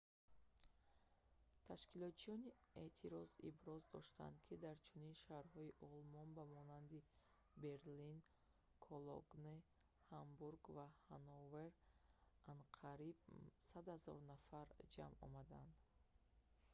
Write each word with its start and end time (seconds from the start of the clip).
ташкилчиёни 1.67 2.49
эътироз 2.81 3.29
иброз 3.49 3.81
доштанд 3.93 4.37
ки 4.47 4.55
дар 4.65 4.77
чунин 4.87 5.15
шаҳрҳои 5.23 5.77
олмон 5.93 6.27
ба 6.37 6.43
монанди 6.55 6.99
берлин 7.63 8.17
кологне 8.85 9.55
ҳамбург 10.11 10.61
ва 10.75 10.87
ҳанновер 11.09 11.71
анқариб 12.53 13.17
100 13.67 13.81
000 14.05 14.31
нафар 14.33 14.65
ҷамъ 14.93 15.15
омадаанд 15.25 15.75